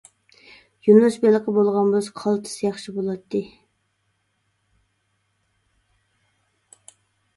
يۇنۇس 0.87 1.17
بېلىقى 1.25 1.53
بولغان 1.57 1.91
بولسا 1.95 2.15
قالتىس 2.23 2.57
ياخشى 2.63 2.95
بولاتتى. 2.97 3.43